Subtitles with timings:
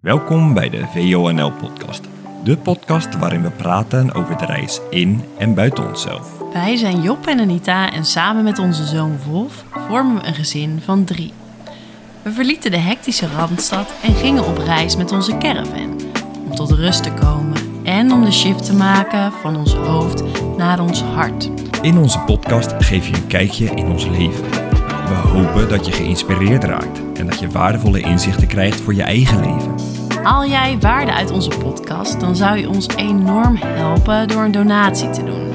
[0.00, 2.08] Welkom bij de VONL-podcast.
[2.44, 6.42] De podcast waarin we praten over de reis in en buiten onszelf.
[6.52, 10.80] Wij zijn Job en Anita en samen met onze zoon Wolf vormen we een gezin
[10.84, 11.32] van drie.
[12.22, 16.00] We verlieten de hectische Randstad en gingen op reis met onze caravan.
[16.44, 20.22] Om tot rust te komen en om de shift te maken van ons hoofd
[20.56, 21.50] naar ons hart.
[21.82, 24.50] In onze podcast geef je een kijkje in ons leven.
[25.08, 29.40] We hopen dat je geïnspireerd raakt en dat je waardevolle inzichten krijgt voor je eigen
[29.40, 29.77] leven.
[30.28, 35.10] Haal jij waarde uit onze podcast, dan zou je ons enorm helpen door een donatie
[35.10, 35.48] te doen.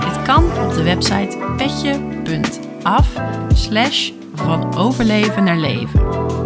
[0.00, 3.12] Dit kan op de website petje.af
[3.54, 6.00] slash van overleven naar leven.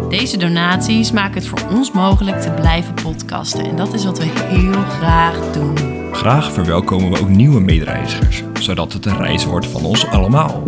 [0.09, 4.25] Deze donaties maken het voor ons mogelijk te blijven podcasten en dat is wat we
[4.25, 5.77] heel graag doen.
[6.11, 10.63] Graag verwelkomen we ook nieuwe medereizigers, zodat het een reis wordt van ons allemaal.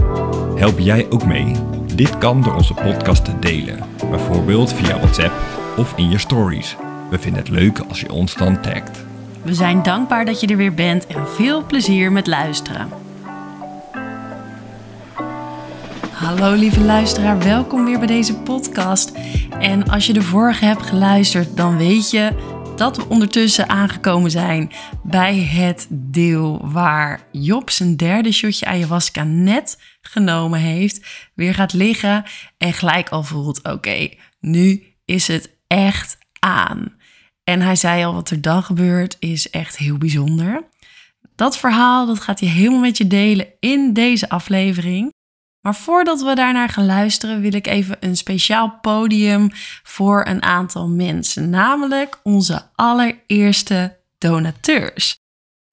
[0.56, 1.56] Help jij ook mee?
[1.96, 5.34] Dit kan door onze podcast te delen, bijvoorbeeld via WhatsApp
[5.78, 6.78] of in je stories.
[7.12, 9.06] We vinden het leuk als je ons dan tagt.
[9.44, 12.90] We zijn dankbaar dat je er weer bent en veel plezier met luisteren.
[16.12, 19.12] Hallo lieve luisteraar, welkom weer bij deze podcast.
[19.60, 22.32] En als je de vorige hebt geluisterd, dan weet je
[22.76, 24.72] dat we ondertussen aangekomen zijn
[25.04, 32.24] bij het deel waar Job zijn derde shotje ayahuasca net genomen heeft, weer gaat liggen
[32.58, 37.00] en gelijk al voelt: oké, nu is het echt aan.
[37.44, 40.64] En hij zei al, wat er dan gebeurt is echt heel bijzonder.
[41.36, 45.14] Dat verhaal dat gaat hij helemaal met je delen in deze aflevering.
[45.62, 49.50] Maar voordat we daarnaar gaan luisteren, wil ik even een speciaal podium
[49.84, 55.16] voor een aantal mensen, namelijk onze allereerste donateurs.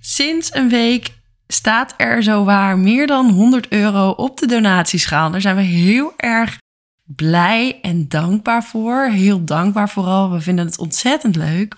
[0.02, 1.12] Sinds een week
[1.46, 5.30] staat er zowaar meer dan 100 euro op de donatieschaal.
[5.30, 6.58] Daar zijn we heel erg
[7.16, 9.04] blij en dankbaar voor.
[9.04, 10.30] Heel dankbaar vooral.
[10.30, 11.74] We vinden het ontzettend leuk.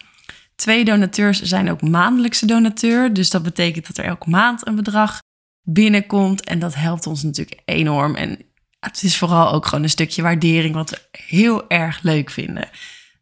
[0.55, 3.12] Twee donateurs zijn ook maandelijkse donateur.
[3.12, 5.19] Dus dat betekent dat er elke maand een bedrag
[5.62, 6.45] binnenkomt.
[6.45, 8.15] En dat helpt ons natuurlijk enorm.
[8.15, 8.38] En
[8.81, 12.69] het is vooral ook gewoon een stukje waardering wat we heel erg leuk vinden.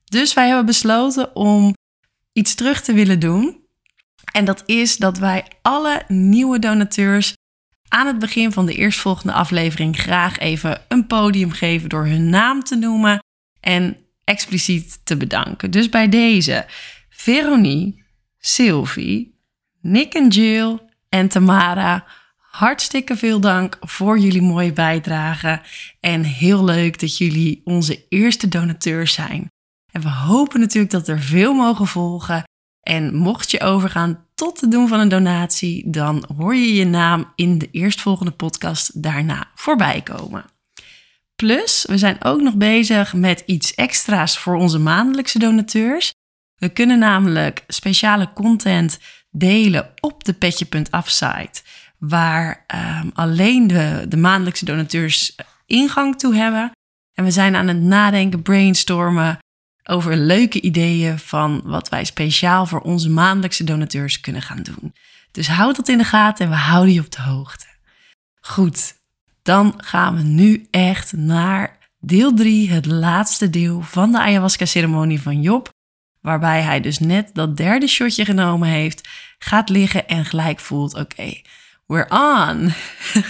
[0.04, 1.74] Dus wij hebben besloten om
[2.32, 3.66] iets terug te willen doen.
[4.32, 7.32] En dat is dat wij alle nieuwe donateurs
[7.88, 12.64] aan het begin van de eerstvolgende aflevering graag even een podium geven door hun naam
[12.64, 13.22] te noemen
[13.60, 15.70] en expliciet te bedanken.
[15.70, 16.66] Dus bij deze
[17.08, 18.04] Veronie,
[18.38, 19.38] Sylvie,
[19.80, 20.78] Nick en Jill
[21.08, 22.06] en Tamara.
[22.36, 25.60] Hartstikke veel dank voor jullie mooie bijdrage.
[26.00, 29.50] En heel leuk dat jullie onze eerste donateurs zijn.
[29.90, 32.42] En we hopen natuurlijk dat er veel mogen volgen.
[32.88, 37.32] En mocht je overgaan tot het doen van een donatie, dan hoor je je naam
[37.34, 40.44] in de eerstvolgende podcast daarna voorbij komen.
[41.36, 46.12] Plus, we zijn ook nog bezig met iets extra's voor onze maandelijkse donateurs.
[46.56, 48.98] We kunnen namelijk speciale content
[49.30, 51.62] delen op de petje.af site,
[51.98, 52.64] waar
[53.02, 56.70] um, alleen de, de maandelijkse donateurs ingang toe hebben.
[57.14, 59.38] En we zijn aan het nadenken, brainstormen
[59.90, 64.94] over leuke ideeën van wat wij speciaal voor onze maandelijkse donateurs kunnen gaan doen.
[65.30, 67.66] Dus houd dat in de gaten en we houden je op de hoogte.
[68.40, 68.94] Goed,
[69.42, 75.42] dan gaan we nu echt naar deel 3, het laatste deel van de ayahuasca-ceremonie van
[75.42, 75.68] Job.
[76.20, 81.40] Waarbij hij dus net dat derde shotje genomen heeft, gaat liggen en gelijk voelt: oké,
[81.86, 82.72] we're on.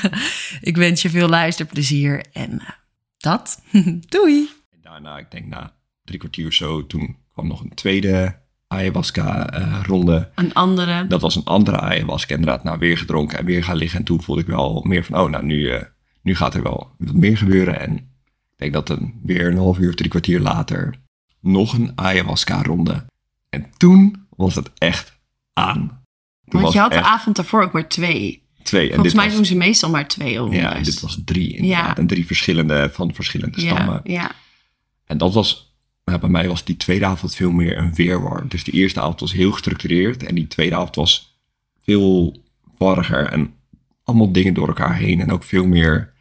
[0.71, 2.69] ik wens je veel luisterplezier en uh,
[3.17, 3.63] dat.
[4.09, 4.49] Doei.
[4.83, 5.78] Daarna, ik denk na
[6.09, 10.31] drie kwartier zo, toen kwam nog een tweede ayahuasca-ronde.
[10.35, 11.07] een andere.
[11.07, 13.99] Dat was een andere ayahuasca, inderdaad, nou weer gedronken en weer gaan liggen.
[13.99, 15.83] En toen voelde ik wel meer van, oh, nou, nu, uh,
[16.23, 17.81] nu gaat er wel wat meer gebeuren.
[17.81, 20.95] En ik denk dat een, weer een half uur of drie kwartier later
[21.41, 23.05] nog een ayahuasca-ronde.
[23.49, 25.19] En toen was het echt
[25.53, 26.03] aan.
[26.49, 28.43] Toen Want je had de avond daarvoor ook maar twee.
[28.63, 28.93] Twee.
[28.93, 29.35] Volgens mij was...
[29.35, 30.61] doen ze meestal maar twee rondes.
[30.61, 31.87] Ja, en dit was drie inderdaad.
[31.87, 31.97] Ja.
[31.97, 34.01] En drie verschillende van verschillende stammen.
[34.05, 34.31] Ja, ja.
[35.05, 35.68] En dat was,
[36.09, 38.49] nou, bij mij was die tweede avond veel meer een weerwar.
[38.49, 40.23] Dus de eerste avond was heel gestructureerd.
[40.23, 41.39] En die tweede avond was
[41.83, 42.43] veel
[42.79, 43.27] warriger.
[43.27, 43.55] En
[44.05, 45.21] allemaal dingen door elkaar heen.
[45.21, 46.13] En ook veel meer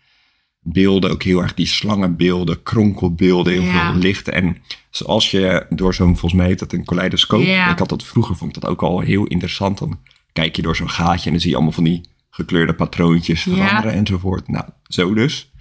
[0.61, 3.91] beelden, ook heel erg die slangenbeelden, kronkelbeelden, heel ja.
[3.91, 4.33] veel lichten.
[4.33, 4.57] En
[4.89, 7.41] zoals je door zo'n, volgens mij heet dat een kaleidoscoop.
[7.41, 7.71] Ja.
[7.71, 9.77] Ik had dat vroeger, vond ik dat ook al heel interessant.
[9.77, 9.99] Dan
[10.33, 13.91] kijk je door zo'n gaatje en dan zie je allemaal van die gekleurde patroontjes veranderen
[13.91, 13.97] ja.
[13.97, 14.47] enzovoort.
[14.47, 15.51] Nou, zo dus.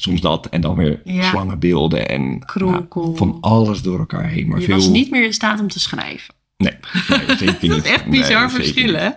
[0.00, 3.16] Soms dat en dan weer slangenbeelden en Kronkel.
[3.16, 4.48] Van alles door elkaar heen.
[4.48, 4.74] Maar je veel...
[4.74, 6.34] was niet meer in staat om te schrijven.
[6.56, 6.72] Nee,
[7.08, 7.70] nee zeker niet.
[7.70, 9.10] dat is echt bizar nee, verschil, hè?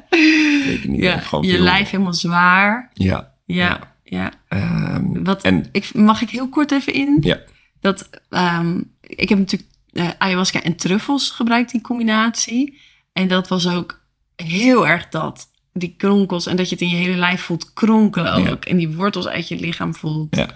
[0.66, 1.02] Zeker niet.
[1.02, 1.60] Ja, je veel...
[1.60, 2.92] lijf helemaal zwaar.
[2.94, 3.34] Ja.
[3.46, 3.96] Ja.
[4.04, 4.32] Ja.
[4.50, 7.18] Um, Wat, en, ik, mag ik heel kort even in?
[7.22, 7.40] Ja.
[7.80, 12.80] Dat, um, ik heb natuurlijk eh, ayahuasca en truffels gebruikt, die combinatie.
[13.14, 14.02] En dat was ook
[14.36, 15.50] heel erg dat.
[15.74, 18.66] Die kronkels en dat je het in je hele lijf voelt kronkelen ook.
[18.66, 20.36] En die wortels uit je lichaam voelt.
[20.36, 20.50] Ja.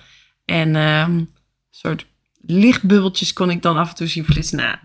[0.46, 1.24] En ehm
[1.70, 2.06] soort
[2.42, 4.58] lichtbubbeltjes kon ik dan af en toe zien flitsen.
[4.58, 4.80] Nou, maar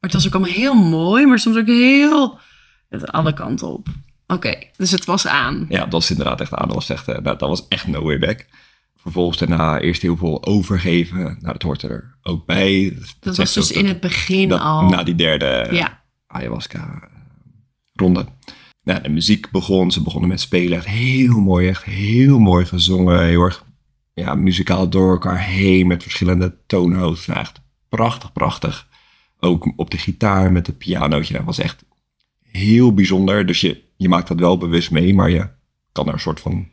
[0.00, 2.38] het was ook allemaal heel mooi, maar soms ook heel
[2.88, 3.88] het alle kanten op.
[4.26, 5.66] Oké, dus het was aan.
[5.68, 6.66] Ja, dat is inderdaad echt aan.
[6.66, 8.46] Dat was echt, eh, nou, dat was echt no way back.
[8.96, 11.18] Vervolgens daarna eerst heel veel overgeven.
[11.22, 12.96] Nou, dat hoort er ook bij.
[13.20, 14.88] Dat was dus in het begin dat- al.
[14.88, 18.26] Na die derde Ja, ayahuasca-ronde.
[18.82, 19.90] Nou, de muziek begon.
[19.90, 20.78] Ze begonnen met spelen.
[20.78, 21.68] Echt heel mooi.
[21.68, 23.24] Echt heel mooi gezongen.
[23.24, 23.64] Heel erg
[24.20, 25.86] ja, muzikaal door elkaar heen.
[25.86, 27.32] Met verschillende toonhoogten.
[27.32, 28.88] Nou, echt prachtig, prachtig.
[29.40, 31.34] Ook op de gitaar met het pianootje.
[31.34, 31.84] Dat was echt
[32.42, 33.46] heel bijzonder.
[33.46, 35.14] Dus je, je maakt dat wel bewust mee.
[35.14, 35.48] Maar je
[35.92, 36.68] kan er een soort van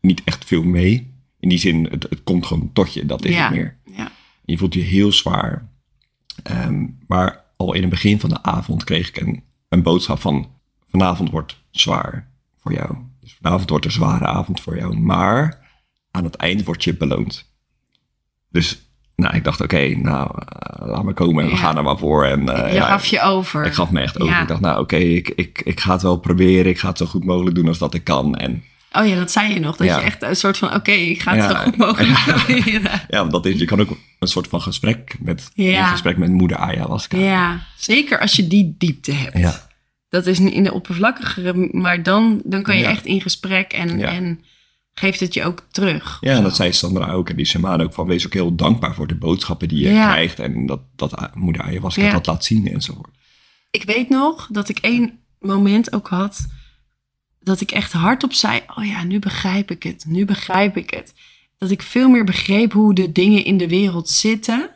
[0.00, 1.14] niet echt veel mee.
[1.40, 3.06] In die zin, het, het komt gewoon tot je.
[3.06, 3.76] Dat is ja, het meer.
[3.96, 4.10] ja.
[4.44, 5.68] Je voelt je heel zwaar.
[6.42, 10.50] Ehm, maar al in het begin van de avond kreeg ik een, een boodschap van...
[10.88, 12.96] vanavond wordt zwaar voor jou.
[13.20, 14.98] Dus vanavond wordt een zware avond voor jou.
[14.98, 15.61] Maar
[16.12, 17.50] aan het eind word je beloond.
[18.50, 18.80] Dus
[19.16, 21.60] nou, ik dacht, oké, nou, eh, laat me komen en we Ja.
[21.60, 22.24] gaan er maar voor.
[22.24, 23.64] En, eh, je ja, gaf je over.
[23.64, 24.34] ik gaf me echt over.
[24.34, 24.42] Ja.
[24.42, 26.66] Ik dacht, nou oké, ik, ik, ik ga het wel proberen.
[26.66, 28.34] Ik ga het zo goed mogelijk doen als dat ik kan.
[28.36, 28.64] En
[28.98, 29.76] Oh ja, dat zei je nog.
[29.76, 33.00] Dat je echt een soort van, oké, ik ga het zo goed mogelijk proberen.
[33.08, 35.80] ja, dat is, je kan ook een soort van gesprek met, Ja.
[35.82, 37.16] een gesprek met moeder ayahuasca.
[37.18, 39.38] Ja, zeker als je die diepte hebt.
[39.38, 39.54] Ja.
[40.08, 44.44] Dat is in de oppervlakkigere, maar dan, dan kan je echt in gesprek en, en
[44.94, 46.18] geeft het je ook terug.
[46.20, 47.28] Ja, en dat zei Sandra ook.
[47.30, 50.10] En die shaman ook van, wees ook heel dankbaar voor de boodschappen die je Ja.
[50.10, 50.38] krijgt.
[50.38, 52.12] En dat, dat moeder ayahuasca Ja.
[52.12, 53.10] dat laat zien enzovoort.
[53.70, 56.46] Ik weet nog dat ik één moment ook had
[57.40, 61.14] dat ik echt hardop zei: Oh ja, nu begrijp ik het, nu begrijp ik het.
[61.58, 64.70] Dat ik veel meer begreep hoe de dingen in de wereld zitten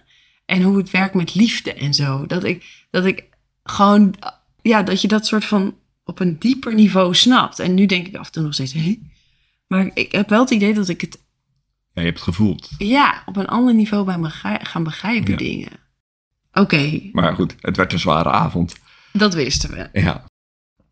[0.46, 2.26] en hoe het werkt met liefde en zo.
[2.26, 3.24] Dat ik, dat ik
[3.64, 4.14] gewoon,
[4.62, 5.74] ja, dat je dat soort van
[6.04, 7.58] op een dieper niveau snapt.
[7.58, 8.98] En nu denk ik af en toe nog steeds: hé?
[9.66, 11.18] Maar ik heb wel het idee dat ik het,
[11.92, 12.70] Ja, je hebt het gevoeld.
[12.78, 15.36] ja, op een ander niveau bij me ga, gaan begrijpen Ja.
[15.36, 15.68] dingen.
[16.52, 18.74] Oké, Maar goed, het werd een zware avond.
[19.12, 20.00] dat wisten we.
[20.00, 20.24] Ja.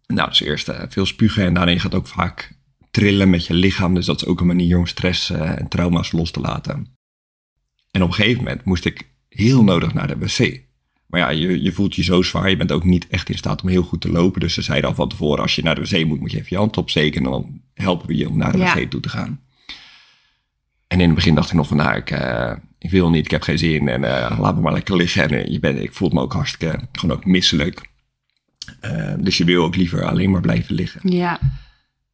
[0.06, 2.56] Nou, dus eerst eh, veel spugen en daarna je gaat ook vaak
[2.91, 3.94] trillen met je lichaam.
[3.94, 6.97] Dus dat is ook een manier om stress eh, en trauma's los te laten.
[7.91, 10.61] En op een gegeven moment moest ik heel nodig naar de wc.
[11.06, 12.50] Maar ja, je, je voelt je zo zwaar.
[12.50, 14.41] Je bent ook niet echt in staat om heel goed te lopen.
[14.41, 16.49] Dus ze zeiden al van tevoren, als je naar de wc moet, moet je even
[16.50, 17.25] je hand opsteken.
[17.25, 18.75] En dan helpen we je om naar de Ja.
[18.75, 19.41] wc toe te gaan.
[20.87, 23.31] En in het begin dacht ik nog van, nou, ik, eh, ik wil niet, ik
[23.31, 23.88] heb geen zin.
[23.88, 25.23] En eh, laat me maar lekker liggen.
[25.23, 27.93] En eh, je bent, ik voel me ook hartstikke, gewoon ook misselijk.
[29.19, 31.00] Dus je wil ook liever alleen maar blijven liggen.
[31.11, 31.41] Ja,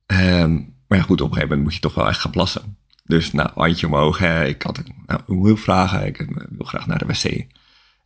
[0.06, 0.52] Ehm,
[0.88, 2.76] maar ja, goed, op een gegeven moment moet je toch wel echt gaan plassen.
[3.04, 4.18] Dus nou, handje omhoog.
[4.18, 4.44] Hè.
[4.44, 6.06] Ik had een nou, een hulpvragen.
[6.06, 6.16] Ik
[6.50, 7.44] wil graag naar de wc.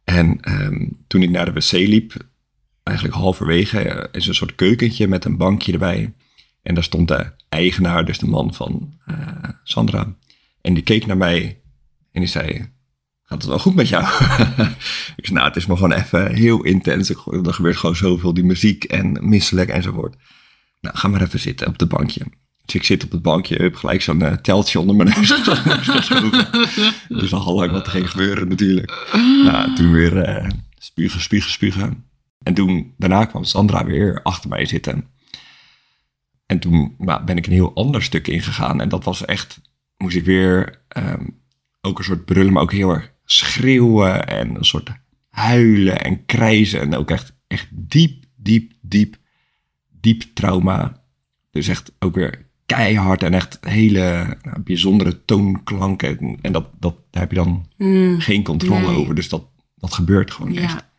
[0.04, 2.14] En ehm, toen ik naar de wc liep,
[2.82, 6.12] eigenlijk halverwege, is een soort keukentje met een bankje erbij.
[6.64, 9.16] En daar stond de eigenaar, dus de man van eh,
[9.64, 10.16] Sandra.
[10.60, 11.60] En die keek naar mij
[12.12, 12.72] en die zei,
[13.22, 14.04] gaat het wel goed met jou?
[15.16, 17.08] ik zei, nou, het is maar gewoon even heel intens.
[17.08, 20.16] Er gebeurt gewoon zoveel, die muziek en misselijk enzovoort.
[20.80, 22.26] Nou, ga maar even zitten op het bankje.
[22.64, 25.28] Dus ik zit op het bankje, heb gelijk zo'n eh, teltje onder mijn neus.
[27.20, 29.06] Dus al lang wat er ging gebeuren natuurlijk.
[29.44, 32.04] Nou, toen weer eh, spugen, spugen, spugen.
[32.42, 35.08] En toen, daarna kwam Sandra weer achter mij zitten.
[36.46, 38.80] En toen nou, ben ik een heel ander stuk ingegaan.
[38.80, 39.60] En dat was echt,
[39.96, 41.24] moest ik weer ehm,
[41.80, 44.26] ook een soort brullen, maar ook heel erg schreeuwen.
[44.28, 44.90] En een soort
[45.28, 46.80] huilen en krijzen.
[46.80, 49.16] En ook echt, echt diep, diep, diep,
[50.00, 51.02] diep trauma.
[51.50, 56.18] Dus echt ook weer keihard en echt hele nou, bijzondere toonklanken.
[56.18, 58.96] En, en dat, dat, daar heb je dan Mm, geen controle Nee.
[58.96, 59.14] over.
[59.14, 59.46] Dus dat,
[59.76, 60.72] dat gebeurt gewoon echt.
[60.72, 60.92] ja.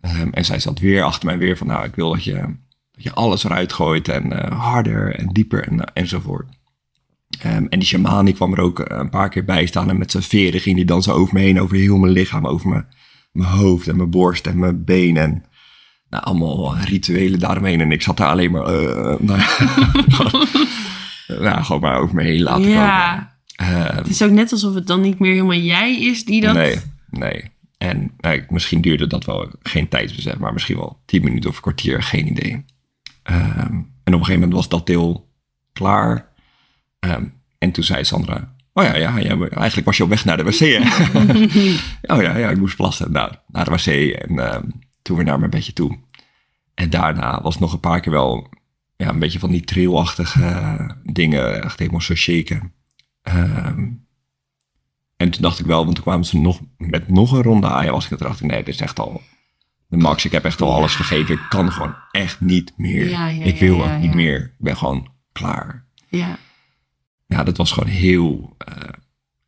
[0.00, 2.56] Ehm, en zij zat weer achter mij weer van, nou, ik wil dat je,
[2.98, 6.46] dat je alles eruit gooit en eh, harder en dieper en, eh, enzovoort.
[7.40, 9.98] Ehm, en die shaman die kwam er ook eh, een paar keer bij staan en
[9.98, 12.68] met zijn veren ging die dan zo over me heen, over heel mijn lichaam, over
[12.68, 12.86] mijn,
[13.32, 15.22] mijn hoofd en mijn borst en mijn benen.
[15.22, 15.44] En,
[16.10, 17.80] nou, allemaal rituelen daaromheen.
[17.80, 18.62] En ik zat daar alleen maar,
[19.20, 19.40] nou,
[20.08, 20.46] gewoon,
[21.44, 22.76] nou, gewoon maar over me heen laten komen.
[22.76, 26.40] Ja, Ehm, het is ook net alsof het dan niet meer helemaal jij is die
[26.40, 26.54] dat...
[26.54, 26.76] Nee,
[27.10, 27.44] nee.
[27.78, 31.62] En nou, misschien duurde dat wel geen tijdsbesef, maar misschien wel tien minuten of een
[31.62, 32.64] kwartier, geen idee.
[33.28, 35.28] Ehm, en op een gegeven moment was dat deel
[35.72, 36.28] klaar.
[36.98, 37.24] Ehm,
[37.58, 40.60] en toen zei Sandra, oh ja, ja, eigenlijk was je op weg naar de wc.
[42.14, 43.12] Oh ja, ja, ik moest plassen.
[43.12, 44.64] Nou, naar de wc en ehm,
[45.02, 45.98] toen weer naar mijn bedje toe.
[46.74, 48.48] En daarna was nog een paar keer wel
[48.96, 52.72] ja, een beetje van die trilachtige dingen, echt helemaal zo shaken.
[55.16, 57.68] En toen dacht ik wel, want toen kwamen ze nog met nog een ronde.
[58.08, 59.22] Toen dacht ik, nee, dit is echt al
[59.88, 60.24] de max.
[60.24, 61.34] Ik heb echt al alles gegeven.
[61.34, 63.08] Ik kan gewoon echt niet meer.
[63.08, 64.40] Ja, ja, ik wil ook niet meer.
[64.40, 65.86] Ik ben gewoon klaar.
[66.08, 66.38] Ja.
[67.26, 68.74] Ja, dat was gewoon heel, eh,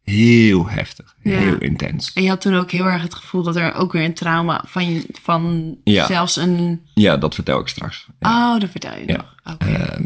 [0.03, 1.17] heel heftig.
[1.21, 2.13] Heel intens.
[2.13, 4.65] En je had toen ook heel erg het gevoel dat er ook weer een trauma
[4.67, 6.87] van, je, van zelfs een...
[6.95, 8.07] Ja, dat vertel ik straks.
[8.19, 8.55] Ja.
[8.55, 9.17] Oh, dat vertel je Ja.
[9.17, 9.55] nog.
[9.55, 9.67] Oké.
[9.67, 10.05] Ehm,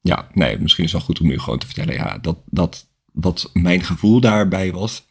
[0.00, 1.94] ja, nee, misschien is het wel goed om nu gewoon te vertellen.
[1.94, 5.06] Ja, dat, dat, wat mijn gevoel daarbij was.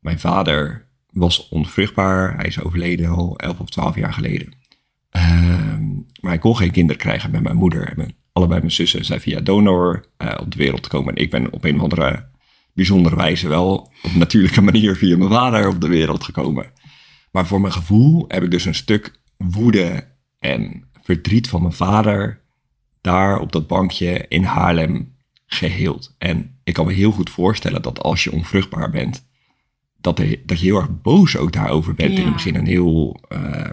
[0.00, 2.36] Mijn vader was onvruchtbaar.
[2.36, 4.56] Hij is overleden al 11 of 12 jaar geleden.
[5.10, 7.98] Ehm, maar hij kon geen kinderen krijgen met mijn moeder.
[7.98, 11.14] En allebei mijn zussen zijn via donor eh, op de wereld gekomen.
[11.14, 12.28] En ik ben op een of andere
[12.72, 16.72] bijzondere wijze wel op natuurlijke manier via mijn vader op de wereld gekomen.
[17.32, 22.40] Maar voor mijn gevoel heb ik dus een stuk woede en verdriet van mijn vader
[23.00, 26.14] daar op dat bankje in Haarlem geheeld.
[26.18, 29.27] En ik kan me heel goed voorstellen dat als je onvruchtbaar bent,
[30.00, 32.12] dat, er, dat je heel erg boos ook daarover bent.
[32.12, 32.18] Ja.
[32.18, 33.70] In het begin een heel, eh,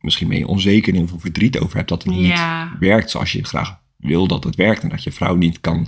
[0.00, 2.64] misschien ben je onzeker en heel veel verdriet over hebt dat het Ja.
[2.70, 4.82] niet werkt zoals je graag wil dat het werkt.
[4.82, 5.86] En dat je vrouw niet kan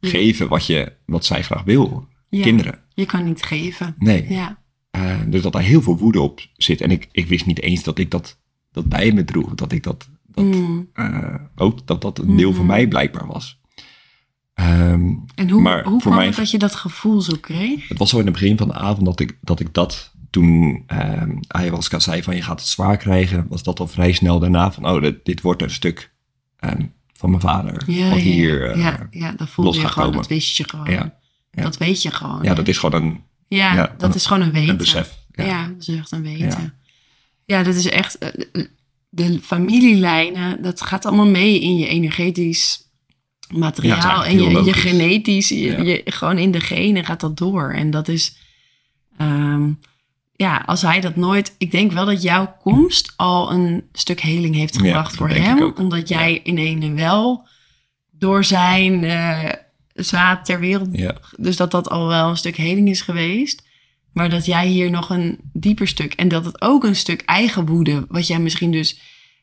[0.00, 2.08] geven wat, je, wat zij graag wil.
[2.30, 2.78] Kinderen.
[2.94, 3.94] Je kan niet geven.
[3.98, 4.26] Nee.
[4.28, 4.58] Ja.
[4.90, 6.80] Eh, dus dat daar heel veel woede op zit.
[6.80, 8.38] En ik, ik wist niet eens dat ik dat,
[8.72, 9.54] dat bij me droeg.
[9.54, 10.88] Dat ik dat, dat Mm.
[10.92, 12.72] eh, ook dat dat een deel van Mhm.
[12.74, 13.60] mij blijkbaar was.
[14.56, 17.88] Ehm, En hoe, Maar hoe kwam mij- het dat je dat gevoel zo kreeg?
[17.88, 20.82] het was zo in het begin van de avond dat ik dat, ik dat toen
[20.86, 24.72] ehm ayahuasca zei van je gaat het zwaar krijgen, was dat al vrij snel daarna
[24.72, 26.12] van oh, dit, dit wordt een stuk
[26.58, 26.82] ehm,
[27.12, 27.82] van mijn vader.
[27.86, 28.72] Ja, wat ja, hier, ja.
[28.72, 30.06] eh, ja, ja, dat voelde los je gaat gewoon.
[30.08, 30.22] komen.
[30.22, 30.90] Dat wist je gewoon.
[30.90, 31.18] Ja,
[31.50, 31.62] ja.
[31.62, 32.38] Dat weet je gewoon.
[32.42, 32.54] ja, hè?
[32.54, 34.68] dat is gewoon een, Ja, dat een- is gewoon een weten.
[34.70, 35.18] een besef.
[35.30, 35.66] Ja.
[35.68, 36.74] Dat is echt een weten.
[37.44, 38.18] Ja, dat is echt...
[38.18, 38.64] eh,
[39.08, 42.85] de familielijnen, dat gaat allemaal mee in je energetisch
[43.48, 44.24] materiaal.
[44.24, 47.72] en je, genetisch, je, gewoon in de genen gaat dat door.
[47.72, 48.36] En dat is...
[49.18, 49.70] ehm,
[50.36, 51.54] ja, als hij dat nooit...
[51.58, 55.72] Ik denk wel dat jouw komst al een stuk heling heeft gebracht voor hem.
[55.76, 57.48] Omdat jij in ene wel
[58.10, 59.04] door zijn
[59.96, 63.64] zaad ter wereld Ja, dus dat dat al wel een stuk heling is geweest.
[64.12, 66.12] Maar dat jij hier nog een dieper stuk.
[66.12, 68.04] En dat het ook een stuk eigen woede.
[68.08, 69.00] Wat jij misschien dus.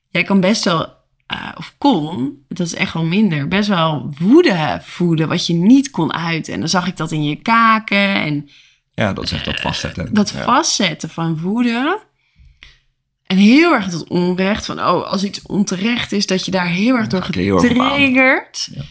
[0.09, 1.01] Jij kan best wel.
[1.27, 2.43] Eh, of kon.
[2.47, 3.47] Dat is echt wel minder.
[3.47, 5.27] Best wel woede voeden.
[5.27, 6.53] Wat je niet kon uiten.
[6.53, 8.15] En dan zag ik dat in je kaken.
[8.15, 8.49] En
[8.93, 10.13] ja, dat is echt dat vastzetten.
[10.13, 10.43] dat ja.
[10.43, 11.99] vastzetten van woede.
[13.25, 14.65] En heel erg dat onrecht.
[14.65, 16.25] Van oh, als iets onterecht is.
[16.25, 18.69] Dat je daar heel erg door getriggerd.
[18.71, 18.83] Ja.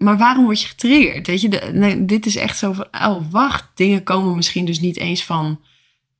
[0.00, 1.26] Maar waarom word je getriggerd?
[1.26, 4.80] Weet je, de- nee, dit is echt zo van, oh wacht, dingen komen misschien dus
[4.80, 5.60] niet eens van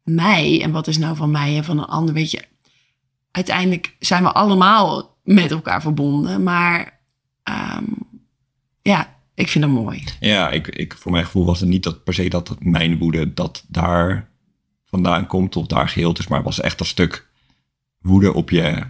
[0.05, 0.63] mij.
[0.63, 2.15] En wat is nou van mij en van een ander?
[2.15, 2.43] Weet je,
[3.31, 6.43] uiteindelijk zijn we allemaal met elkaar verbonden.
[6.43, 7.01] Maar
[7.43, 7.85] ehm,
[8.83, 10.05] ja, ik vind dat mooi.
[10.21, 12.99] Ja, ik, ik, voor mijn gevoel was het niet dat per se dat het mijn
[12.99, 14.29] woede dat daar
[14.85, 17.29] vandaan komt of daar geheeld is, maar het was echt een stuk
[17.99, 18.83] woede op je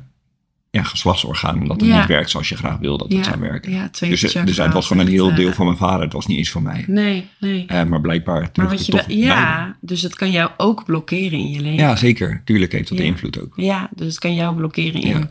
[0.71, 1.67] ja, geslachtsorgaan.
[1.67, 1.99] Dat het Ja.
[1.99, 3.73] niet werkt zoals je graag wil dat het ja, zou werken.
[3.73, 6.01] Ja, Dus, chakra dus het was gewoon een heel eh, deel van mijn vader.
[6.01, 6.85] Het was niet eens van mij.
[6.87, 7.67] Nee, nee.
[7.67, 11.39] Eh, maar blijkbaar maar terug wat je toch ja, dus dat kan jou ook blokkeren
[11.39, 11.79] in je leven.
[11.85, 12.43] Ja, zeker.
[12.45, 13.53] Tuurlijk heeft dat invloed ook.
[13.57, 15.31] Ja, dus het kan jou blokkeren in.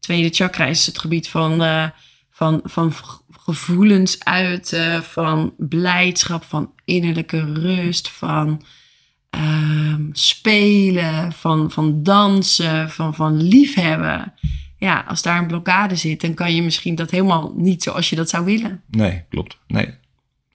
[0.00, 1.88] Tweede chakra is het gebied van, eh,
[2.30, 2.92] van, van
[3.30, 8.62] gevoelens uiten, van blijdschap, van innerlijke rust, van
[9.30, 14.32] ehm, spelen, van, van dansen, van, van liefhebben.
[14.78, 18.16] Ja, als daar een blokkade zit, dan kan je misschien dat helemaal niet zoals je
[18.16, 18.82] dat zou willen.
[18.90, 19.58] Nee, klopt.
[19.66, 19.94] Nee.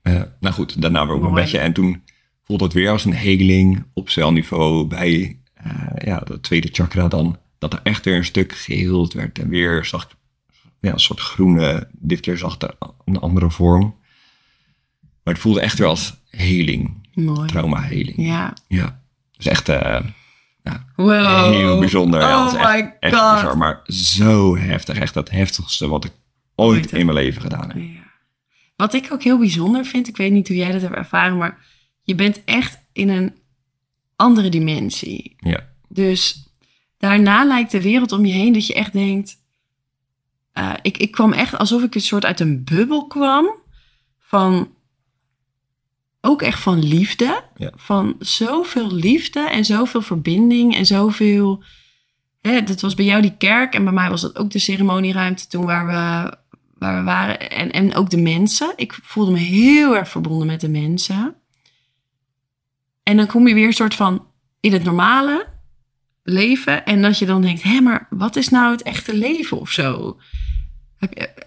[0.02, 1.44] Eh, nou goed, daarna weer mijn Mooi.
[1.44, 1.60] bedje.
[1.60, 2.04] En toen
[2.44, 7.38] voelde het weer als een heling op celniveau bij eh, ja, de tweede chakra dan.
[7.62, 9.40] Dat er echt weer een stuk geheeld werd.
[9.40, 10.10] En weer zag ik
[10.80, 12.76] ja, een soort groene, dit keer zag er
[13.06, 13.96] een andere vorm.
[15.24, 17.48] Maar het voelde echt weer als heling, Mooi.
[17.48, 18.18] trauma-heling.
[18.18, 18.54] Ja.
[18.68, 19.02] Ja.
[19.38, 20.00] Dus echt eh,
[20.96, 21.50] Wow.
[21.54, 22.20] heel bijzonder.
[22.20, 23.34] ja, Oh is echt, my echt god.
[23.34, 24.98] bizar, maar zo heftig.
[24.98, 26.12] Echt het heftigste wat ik
[26.56, 27.78] ooit in mijn leven gedaan heb.
[27.78, 28.12] Ja.
[28.76, 31.66] Wat ik ook heel bijzonder vind, ik weet niet hoe jij dat hebt ervaren, maar
[32.02, 33.36] je bent echt in een
[34.16, 35.36] andere dimensie.
[35.38, 35.68] Ja.
[35.88, 36.41] Dus
[37.02, 39.40] daarna lijkt de wereld om je heen dat je echt denkt.
[40.54, 43.50] eh, ik, ik kwam echt alsof ik een soort uit een bubbel kwam.
[44.20, 44.74] Van.
[46.22, 47.44] Ook echt van liefde.
[47.56, 47.72] Ja.
[47.76, 51.64] Van zoveel liefde en zoveel verbinding en zoveel.
[52.42, 55.48] Hè, dat was bij jou die kerk en bij mij was dat ook de ceremonieruimte
[55.48, 56.38] toen waar we,
[56.78, 57.50] waar we waren.
[57.50, 58.74] En, en ook de mensen.
[58.76, 61.36] Ik voelde me heel erg verbonden met de mensen.
[63.04, 64.26] En dan kom je weer een soort van
[64.60, 65.48] in het normale
[66.24, 66.86] leven.
[66.86, 70.18] En dat je dan denkt, hé, maar wat is nou het echte leven of zo?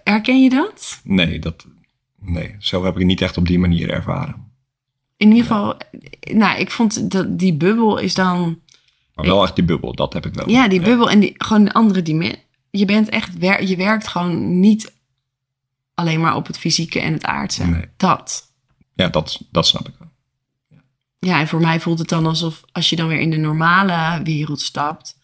[0.04, 1.00] Herken je dat?
[1.04, 1.66] Nee, dat,
[2.20, 4.52] nee, zo heb ik het niet echt op die manier ervaren.
[5.16, 5.76] in ieder geval,
[6.20, 8.60] nou, ik vond dat die bubbel is dan,
[9.14, 10.48] Maar wel echt die bubbel, dat heb ik wel.
[10.50, 12.42] ja, die bubbel en die, gewoon andere dimensie.
[12.70, 14.92] Je bent echt, wer, je werkt gewoon niet
[15.94, 17.64] alleen maar op het fysieke en het aardse.
[17.66, 17.84] Nee.
[17.96, 18.52] Dat.
[18.94, 20.08] Ja, dat, dat snap ik wel.
[21.24, 24.22] Ja, en voor mij voelt het dan alsof als je dan weer in de normale
[24.22, 25.18] wereld stapt.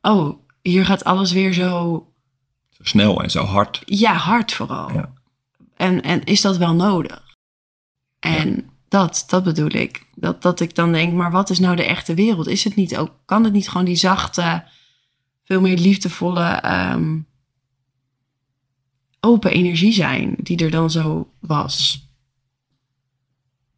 [0.00, 1.72] Oh, hier gaat alles weer zo,
[2.70, 3.82] Zo snel en zo hard.
[3.84, 4.92] ja, hard vooral.
[4.92, 5.12] Ja.
[5.76, 7.22] En, en is dat wel nodig?
[8.18, 10.06] En dat, dat bedoel ik.
[10.14, 12.46] Dat, dat ik dan denk, maar wat is nou de echte wereld?
[12.46, 14.64] Is het niet ook, kan het niet gewoon die zachte,
[15.44, 17.18] veel meer liefdevolle, ehm,
[19.20, 22.04] open energie zijn die er dan zo was?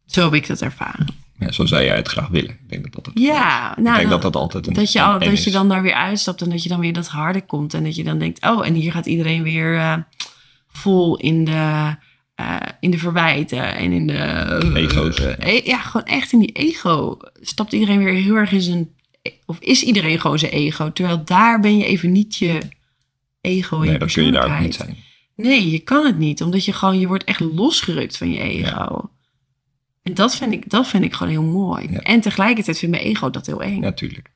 [0.05, 1.07] Zo heb ik dat ervaren.
[1.39, 2.49] Ja, zo zou jij het graag willen.
[2.49, 4.91] Ik denk dat dat het Ja, Ik nou, denk dat dat, dat altijd een dat,
[4.91, 7.41] je, al, dat je dan daar weer uitstapt en dat je dan weer dat harde
[7.41, 7.73] komt.
[7.73, 9.97] En dat je dan denkt, oh, en hier gaat iedereen weer eh,
[10.67, 11.95] vol in de,
[12.35, 14.71] eh, in de verwijten en in de...
[14.75, 15.19] Ego's.
[15.19, 17.17] eh, e- ja, gewoon echt in die ego.
[17.41, 18.89] Stapt iedereen weer heel erg in zijn...
[19.45, 20.91] Of is iedereen gewoon zijn ego?
[20.91, 22.59] Terwijl daar ben je even niet je
[23.41, 24.97] ego in Nee, dan kun je daar ook niet zijn.
[25.35, 26.41] Nee, je kan het niet.
[26.41, 29.09] Omdat je gewoon, je wordt echt losgerukt van je ego.
[30.09, 31.87] En dat vind, ik, dat vind ik gewoon heel mooi.
[31.91, 31.99] Ja.
[31.99, 33.79] En tegelijkertijd vind mijn ego dat heel eng.
[33.79, 34.31] Natuurlijk.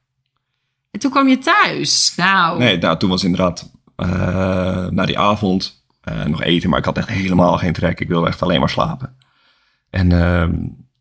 [0.91, 2.13] En toen kwam je thuis.
[2.15, 6.85] Nou, Nee, nou, toen was inderdaad eh, na die avond eh, nog eten, maar ik
[6.85, 7.99] had echt helemaal geen trek.
[7.99, 9.15] Ik wilde echt alleen maar slapen.
[9.89, 10.55] En ehm,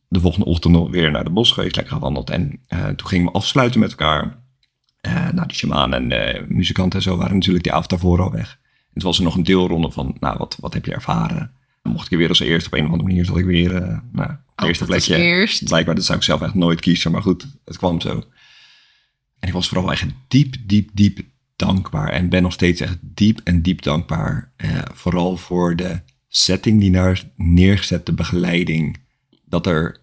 [0.09, 2.31] de volgende ochtend nog weer naar de bos geweest, lekker gewandeld.
[2.31, 4.41] En eh, toen gingen we afsluiten met elkaar.
[5.33, 8.59] Nou, die shaman en muzikanten en zo waren natuurlijk die avond daarvoor al weg.
[8.63, 11.55] En toen was er nog een deelronde van, nou, wat, wat heb je ervaren?
[11.83, 14.31] Dan mocht ik weer als eerste op een of andere manier, zat ik weer nou,
[14.57, 15.17] oh, eerste plekje.
[15.17, 15.65] eerst.
[15.65, 18.23] Blijkbaar, dat zou ik zelf echt nooit kiezen, maar goed, het kwam zo.
[19.39, 21.21] En ik was vooral echt diep, diep, diep
[21.57, 22.09] dankbaar.
[22.09, 24.53] En ben nog steeds echt diep en diep dankbaar.
[24.57, 29.01] Eh, vooral voor de setting die daar neergezet, de begeleiding.
[29.45, 30.01] Dat er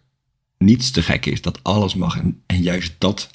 [0.58, 2.18] niets te gek is, dat alles mag.
[2.18, 3.29] En, en juist dat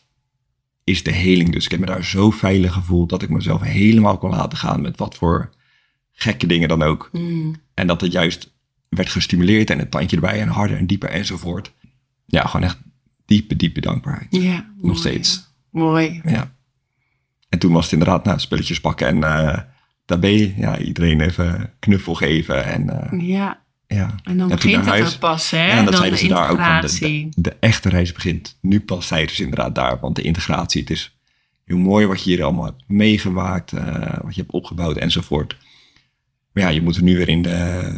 [0.85, 1.53] is de heling.
[1.53, 4.81] Dus ik heb me daar zo veilig gevoeld dat ik mezelf helemaal kon laten gaan
[4.81, 5.55] met wat voor
[6.13, 7.09] gekke dingen dan ook.
[7.13, 8.54] Mm, En dat het juist
[8.95, 11.73] werd gestimuleerd en het tandje erbij en harder en dieper enzovoort.
[12.27, 12.79] Ja, gewoon echt
[13.27, 14.27] diepe, diepe dankbaarheid.
[14.31, 14.99] ja, Nog mooi.
[14.99, 15.53] steeds.
[15.71, 16.21] Mooi.
[16.25, 16.55] Ja.
[17.49, 19.59] En toen was het inderdaad, nou, spulletjes pakken en eh
[20.07, 22.65] daarbij ja, iedereen even knuffel geven.
[22.65, 24.15] En eh, Ja, ja.
[24.23, 25.67] en dan Ja, begint het ook pas, hè?
[25.67, 26.81] Ja, en dat dan zeiden de ze daar ook van.
[26.81, 30.01] De, de, de echte reis begint nu pas, zeiden ze inderdaad daar.
[30.01, 31.17] Want de integratie, het is
[31.65, 35.57] heel mooi wat je hier allemaal hebt meegemaakt, eh, wat je hebt opgebouwd enzovoort.
[36.53, 37.91] Maar ja, je moet er nu weer in de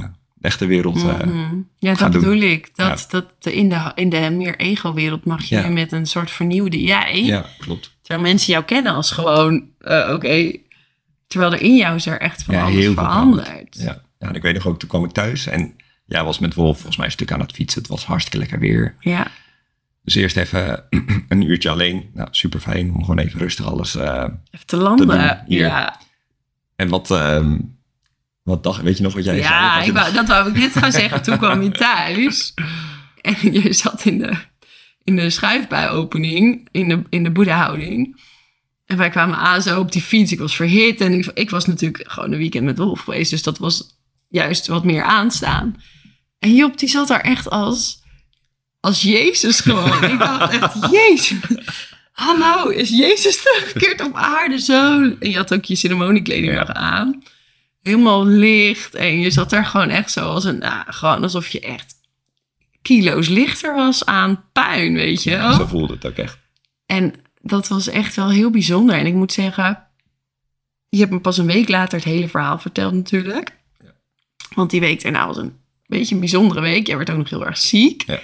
[0.46, 0.94] echte wereld.
[0.94, 1.54] Mhm.
[1.78, 2.20] Ja, dat doen.
[2.20, 2.76] bedoel ik.
[2.76, 5.68] Dat, dat in, de, in de meer ego-wereld mag je Ja.
[5.68, 7.22] met een soort vernieuwde jij.
[7.24, 7.96] ja, klopt.
[8.02, 10.52] Terwijl mensen jou kennen als gewoon, eh, oké.
[11.26, 13.76] Terwijl er in jou is er echt van Ja, alles heel veranderd.
[13.78, 14.02] Ja.
[14.18, 15.74] ja, en ik weet nog ook, toen kwam ik thuis en
[16.06, 17.80] jij was met Wolf volgens mij een stuk aan het fietsen.
[17.80, 18.94] Het was hartstikke lekker weer.
[19.00, 19.26] Ja.
[20.02, 20.84] Dus eerst even
[21.28, 22.10] een uurtje alleen.
[22.14, 23.94] Nou, super fijn om gewoon even rustig alles.
[23.94, 25.06] eh, even te landen.
[25.08, 26.00] Te ja,
[26.76, 27.56] en wat, ehm,
[28.46, 29.46] wat dacht, weet je nog wat jij zei?
[29.46, 31.22] ja ik wou, dat wou ik net gaan zeggen.
[31.22, 32.54] Toen kwam je thuis
[33.20, 34.32] en je zat in de,
[35.04, 38.20] in de schuifbuiopening, in de, in de boeddhahouding.
[38.84, 40.32] En wij kwamen aan zo op die fiets.
[40.32, 43.30] Ik was verhit en ik, ik was natuurlijk gewoon een weekend met Wolf geweest.
[43.30, 45.76] Dus dat was juist wat meer aanstaan.
[46.38, 48.02] En Job, die zat daar echt als,
[48.80, 50.04] als Jezus gewoon.
[50.12, 51.38] ik dacht echt, Jezus.
[52.12, 55.02] Hallo, is Jezus teruggekeerd op aarde zo?
[55.02, 57.22] En je had ook je ceremoniekleding nog aan.
[57.86, 58.94] Helemaal licht.
[58.94, 60.58] En je zat daar gewoon echt zo als een...
[60.58, 61.94] Nou, gewoon alsof je echt
[62.82, 65.52] kilo's lichter was aan puin, weet je wel?
[65.52, 66.38] Zo voelde het ook echt.
[66.86, 68.96] En dat was echt wel heel bijzonder.
[68.96, 69.86] En ik moet zeggen,
[70.88, 73.54] je hebt me pas een week later het hele verhaal verteld natuurlijk.
[74.54, 76.86] Want die week daarna was een beetje een bijzondere week.
[76.86, 78.02] Jij werd ook nog heel erg ziek.
[78.06, 78.20] Ja.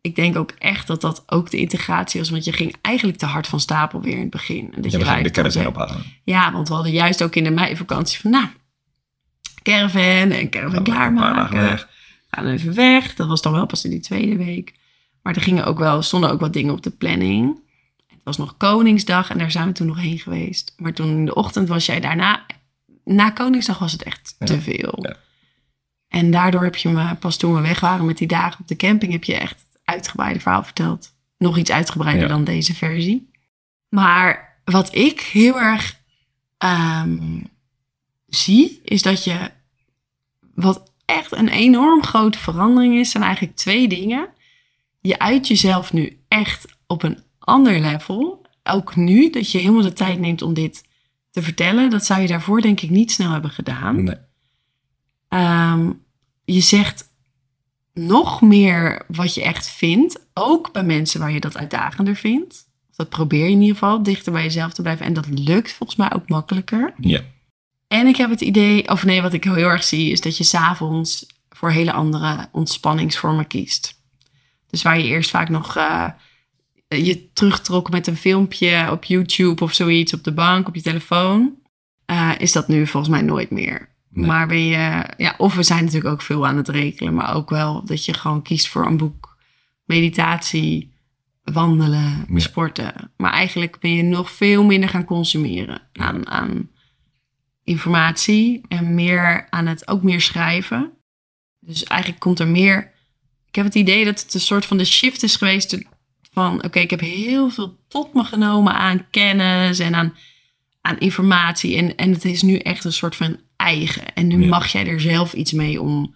[0.00, 2.30] Ik denk ook echt dat dat ook de integratie was.
[2.30, 4.72] Want je ging eigenlijk te hard van stapel weer in het begin.
[4.74, 6.02] En dat Ja, we gingen de zo- ophalen.
[6.24, 8.30] Ja, want we hadden juist ook in de meivakantie van...
[8.30, 8.46] Nou,
[9.62, 11.88] caravan en caravan klaarmaken weg.
[12.30, 13.14] gaan even weg.
[13.14, 14.74] Dat was dan wel pas in die tweede week.
[15.22, 17.60] Maar er gingen ook wel, stonden ook wat dingen op de planning.
[18.06, 20.74] Het was nog Koningsdag en daar zijn we toen nog heen geweest.
[20.76, 22.46] Maar toen in de ochtend was jij daarna...
[23.04, 24.98] Na Koningsdag was het echt Ja, te veel.
[25.02, 25.16] ja.
[26.08, 28.76] En daardoor heb je me, pas toen we weg waren met die dagen op de
[28.76, 29.12] camping...
[29.12, 31.14] heb je echt het uitgebreide verhaal verteld.
[31.38, 32.28] Nog iets uitgebreider Ja.
[32.28, 33.30] dan deze versie.
[33.88, 36.00] Maar wat ik heel erg
[36.58, 37.40] ehm,
[38.34, 39.50] zie, is dat je...
[40.54, 44.28] Wat echt een enorm grote verandering is, zijn eigenlijk twee dingen.
[45.00, 48.46] Je uit jezelf nu echt op een ander level.
[48.62, 50.84] Ook nu, dat je helemaal de tijd neemt om dit
[51.30, 51.90] te vertellen.
[51.90, 54.04] Dat zou je daarvoor denk ik niet snel hebben gedaan.
[54.04, 54.16] Nee.
[55.28, 55.92] Ehm,
[56.44, 57.10] je zegt
[57.94, 60.26] nog meer wat je echt vindt.
[60.34, 62.70] Ook bij mensen waar je dat uitdagender vindt.
[62.96, 65.06] Dat probeer je in ieder geval dichter bij jezelf te blijven.
[65.06, 66.94] En dat lukt volgens mij ook makkelijker.
[66.98, 67.20] Ja.
[67.92, 70.44] En ik heb het idee, of nee, wat ik heel erg zie, is dat je
[70.44, 74.00] s'avonds voor hele andere ontspanningsvormen kiest.
[74.70, 76.08] Dus waar je eerst vaak nog uh,
[76.88, 81.54] je terugtrok met een filmpje op YouTube of zoiets op de bank, op je telefoon,
[82.10, 83.88] uh, is dat nu volgens mij nooit meer.
[84.08, 84.26] Nee.
[84.26, 87.50] Maar ben je, ja, of we zijn natuurlijk ook veel aan het rekenen, maar ook
[87.50, 89.36] wel dat je gewoon kiest voor een boek,
[89.84, 90.92] meditatie,
[91.44, 92.38] wandelen, Ja.
[92.38, 93.12] sporten.
[93.16, 96.70] Maar eigenlijk ben je nog veel minder gaan consumeren aan, aan
[97.64, 100.90] informatie en meer aan het ook meer schrijven.
[101.60, 102.92] Dus eigenlijk komt er meer.
[103.48, 105.78] Ik heb het idee dat het een soort van de shift is geweest
[106.32, 110.14] van oké, ik heb heel veel tot me genomen aan kennis en aan,
[110.80, 111.76] aan informatie.
[111.76, 114.14] En, en het is nu echt een soort van eigen.
[114.14, 114.48] En nu Ja.
[114.48, 116.14] mag jij er zelf iets mee om,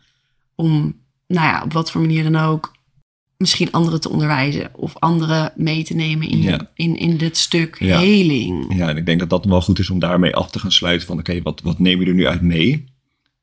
[0.55, 2.76] om, nou ja, op wat voor manier dan ook,
[3.39, 6.71] misschien anderen te onderwijzen of anderen mee te nemen in, Ja.
[6.75, 7.99] in, in dit stuk Ja.
[7.99, 8.75] heling.
[8.77, 11.07] Ja, en ik denk dat dat wel goed is om daarmee af te gaan sluiten
[11.07, 12.85] van oké, wat, wat neem je er nu uit mee?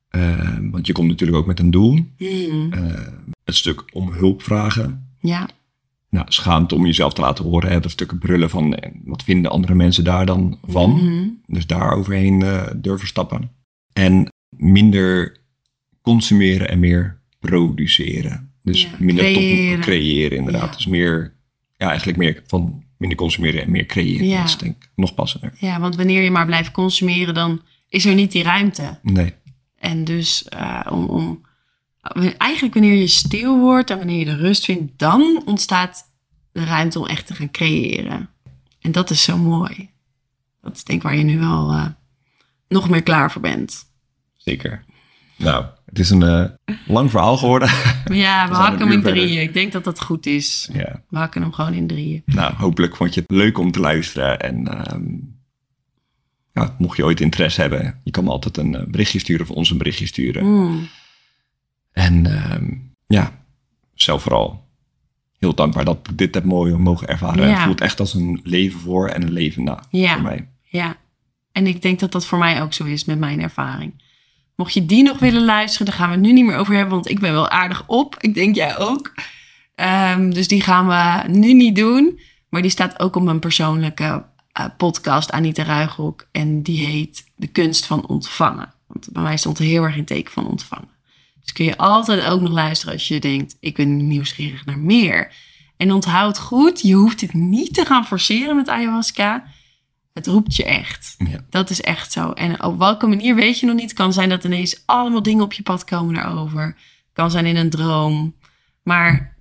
[0.09, 1.99] Eh, want je komt natuurlijk ook met een doel.
[2.17, 2.73] Hmm.
[2.73, 2.81] Eh,
[3.43, 5.07] het stuk om hulp vragen.
[5.19, 5.49] Ja,
[6.09, 7.71] Nou, schaamte om jezelf te laten horen.
[7.71, 7.79] Hè?
[7.79, 10.91] Dat stuk brullen van eh, wat vinden andere mensen daar dan van?
[10.91, 11.27] Mhm.
[11.47, 12.43] Dus daar overheen
[12.75, 13.51] durven stappen.
[13.93, 15.37] En minder
[16.01, 18.52] consumeren en meer produceren.
[18.63, 19.79] Dus Ja, minder creëren.
[19.79, 20.69] creëren inderdaad.
[20.69, 20.75] Ja.
[20.75, 21.33] Dus meer,
[21.77, 24.27] ja, eigenlijk meer van minder consumeren en meer creëren.
[24.27, 24.37] Ja.
[24.37, 25.53] Dat is denk ik nog passender.
[25.57, 28.99] ja, want wanneer je maar blijft consumeren, dan is er niet die ruimte.
[29.01, 29.33] Nee,
[29.75, 31.41] En dus eh, om, om,
[32.37, 36.11] eigenlijk wanneer je stil wordt en wanneer je de rust vindt, dan ontstaat
[36.51, 38.29] de ruimte om echt te gaan creëren.
[38.81, 39.89] En dat is zo mooi.
[40.61, 41.85] Dat is denk ik waar je nu wel eh,
[42.67, 43.91] nog meer klaar voor bent.
[44.37, 44.83] zeker.
[45.43, 46.45] Nou, het is een eh,
[46.87, 47.69] lang verhaal geworden.
[48.13, 49.21] Ja, we hakken hem in verder.
[49.23, 49.41] drieën.
[49.41, 50.69] Ik denk dat dat goed is.
[50.73, 51.01] ja.
[51.09, 52.21] We hakken hem gewoon in drieën.
[52.25, 54.39] Nou, hopelijk vond je het leuk om te luisteren.
[54.39, 55.03] En ehm,
[56.53, 59.55] ja, mocht je ooit interesse hebben, je kan me altijd een eh, berichtje sturen of
[59.55, 60.45] ons een berichtje sturen.
[60.45, 60.87] Mm.
[61.91, 62.69] En ehm,
[63.07, 63.31] ja,
[63.93, 64.67] zelf vooral
[65.39, 67.47] heel dankbaar dat ik dit heb mooi mogen ervaren.
[67.47, 67.53] Ja.
[67.53, 70.13] Het voelt echt als een leven voor en een leven na Ja.
[70.13, 70.47] voor mij.
[70.61, 70.95] Ja,
[71.51, 74.01] en ik denk dat dat voor mij ook zo is met mijn ervaring.
[74.63, 76.93] Mocht je die nog willen luisteren, daar gaan we het nu niet meer over hebben,
[76.93, 78.15] want ik ben wel aardig op.
[78.19, 79.13] Ik denk jij ook.
[79.75, 82.19] Ehm, dus die gaan we nu niet doen.
[82.49, 86.27] Maar die staat ook op mijn persoonlijke eh, podcast, Anita Ruigrok.
[86.31, 88.73] En die heet De Kunst van Ontvangen.
[88.87, 90.89] Want bij mij stond er heel erg in teken van ontvangen.
[91.41, 95.31] Dus kun je altijd ook nog luisteren als je denkt, ik ben nieuwsgierig naar meer.
[95.77, 99.43] En onthoud goed, je hoeft dit niet te gaan forceren met ayahuasca.
[100.13, 101.15] Het roept je echt.
[101.17, 101.39] Ja.
[101.49, 102.31] Dat is echt zo.
[102.31, 103.93] En op welke manier weet je nog niet.
[103.93, 106.75] Kan zijn dat ineens allemaal dingen op je pad komen daarover.
[107.13, 108.35] Kan zijn in een droom.
[108.83, 109.37] Maar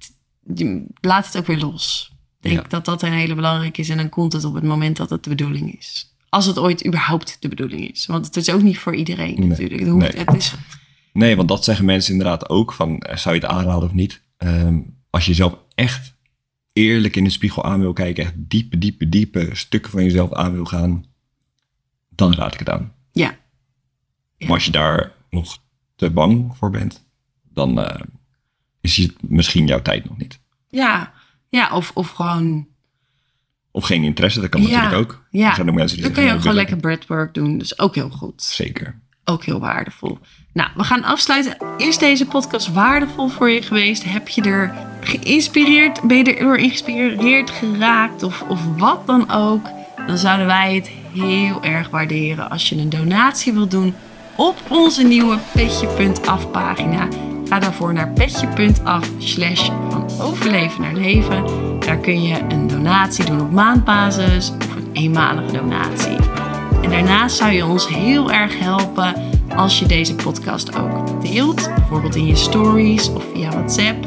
[1.00, 2.10] laat het ook weer los.
[2.40, 2.68] Ik denk Ja.
[2.68, 3.88] dat dat een hele belangrijke is.
[3.88, 6.14] En dan komt het op het moment dat het de bedoeling is.
[6.28, 8.06] Als het ooit überhaupt de bedoeling is.
[8.06, 9.48] Want het is ook niet voor iedereen Nee.
[9.48, 9.80] natuurlijk.
[9.80, 10.24] Het, hoeft, Nee.
[10.24, 10.54] het is,
[11.12, 12.72] Nee, want dat zeggen mensen inderdaad ook.
[12.72, 14.22] Van, eh, zou je het aanraden of niet?
[14.36, 14.78] Ehm,
[15.10, 16.14] als je jezelf echt
[16.72, 18.24] eerlijk in de spiegel aan wil kijken.
[18.24, 21.04] Echt diepe, diepe, diepe stukken van jezelf aan wil gaan.
[22.08, 22.92] Dan raad ik het aan.
[23.12, 23.40] ja.
[24.36, 24.48] Ja.
[24.48, 25.58] Maar als je daar nog
[25.96, 27.04] te bang voor bent.
[27.52, 28.00] Dan eh,
[28.80, 30.40] is het misschien jouw tijd nog niet.
[30.68, 31.12] Ja,
[31.48, 32.68] ja of, of gewoon...
[33.70, 35.26] Of geen interesse, dat kan Ja, natuurlijk ook.
[35.30, 35.48] ja.
[35.48, 37.58] Er zijn ook mensen die Dan kun je ook "Nou, gewoon lekker breathwork doen.
[37.58, 38.42] Dus ook heel goed.
[38.42, 39.00] Zeker.
[39.24, 40.18] ook heel waardevol.
[40.52, 41.56] Nou, we gaan afsluiten.
[41.76, 44.04] Is deze podcast waardevol voor je geweest?
[44.04, 46.02] Heb je er geïnspireerd?
[46.02, 48.22] Ben je erdoor geïnspireerd geraakt?
[48.22, 49.66] Of, of wat dan ook?
[50.06, 53.94] Dan zouden wij het heel erg waarderen als je een donatie wilt doen
[54.36, 57.08] op onze nieuwe petje.af pagina.
[57.48, 61.44] Ga daarvoor naar petje.af slash van overleven naar leven.
[61.78, 66.16] Daar kun je een donatie doen op maandbasis of een eenmalige donatie.
[66.82, 71.70] En daarnaast zou je ons heel erg helpen als je deze podcast ook deelt.
[71.74, 74.06] Bijvoorbeeld in je stories of via WhatsApp.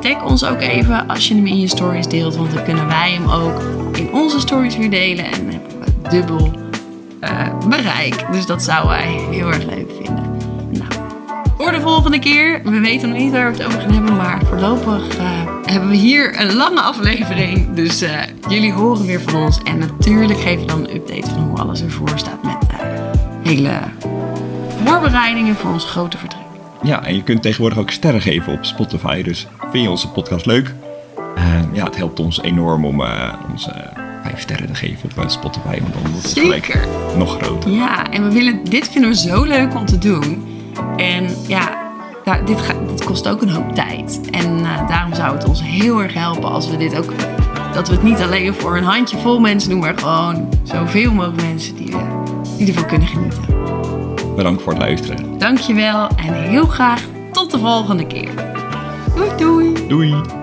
[0.00, 2.36] Tag ons ook even als je hem in je stories deelt.
[2.36, 5.24] Want dan kunnen wij hem ook in onze stories weer delen.
[5.24, 6.50] En dan hebben we dubbel
[7.20, 8.24] eh, bereik.
[8.32, 10.24] Dus dat zouden wij heel erg leuk vinden.
[10.70, 10.92] Nou,
[11.58, 12.60] voor de volgende keer.
[12.64, 14.16] We weten nog niet waar we het over gaan hebben.
[14.16, 15.24] Maar voorlopig eh,
[15.64, 17.74] hebben we hier een lange aflevering.
[17.74, 19.58] Dus eh, jullie horen weer van ons.
[19.62, 22.42] En natuurlijk geven we dan een update van hoe alles ervoor staat.
[22.42, 22.56] Met
[23.42, 23.80] hele
[24.84, 26.42] voorbereidingen voor ons grote vertrek.
[26.82, 29.22] Ja, en je kunt tegenwoordig ook sterren geven op Spotify.
[29.22, 30.74] Dus vind je onze podcast leuk?
[31.72, 35.28] Ja, het helpt ons enorm om eh, onze eh, vijf sterren te geven op eh,
[35.28, 35.80] Spotify.
[35.80, 37.70] Want dan wordt het gelijk nog groter.
[37.70, 40.46] Ja, en we willen, dit vinden we zo leuk om te doen.
[40.96, 41.92] En ja,
[42.44, 44.20] dit, dit, kost ook een hoop tijd.
[44.30, 47.12] En daarom zou het ons heel erg helpen als we dit ook...
[47.74, 51.76] Dat we het niet alleen voor een handjevol mensen doen, maar gewoon zoveel mogelijk mensen
[51.76, 53.59] die, in ieder geval kunnen genieten
[54.40, 55.38] bedankt voor het luisteren.
[55.38, 58.30] Dankjewel en heel graag tot de volgende keer.
[59.14, 59.86] Doei doei.
[59.88, 60.39] Doei.